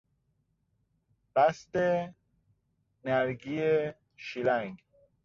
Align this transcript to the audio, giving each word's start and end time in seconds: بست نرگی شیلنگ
بست 1.35 1.75
نرگی 3.05 3.57
شیلنگ 4.15 4.83